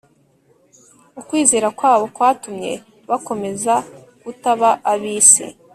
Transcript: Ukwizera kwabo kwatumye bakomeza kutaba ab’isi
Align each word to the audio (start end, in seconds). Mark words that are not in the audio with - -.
Ukwizera 1.19 1.67
kwabo 1.77 2.05
kwatumye 2.15 2.71
bakomeza 3.09 3.73
kutaba 4.21 4.69
ab’isi 4.93 5.45